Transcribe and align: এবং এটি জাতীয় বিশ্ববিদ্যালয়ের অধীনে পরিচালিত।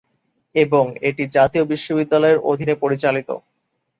এবং 0.55 0.85
এটি 1.01 1.23
জাতীয় 1.35 1.63
বিশ্ববিদ্যালয়ের 1.71 2.39
অধীনে 2.43 2.75
পরিচালিত। 2.75 3.29